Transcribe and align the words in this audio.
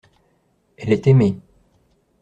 Elle 0.77 0.93
est 0.93 1.05
aimée. 1.05 1.37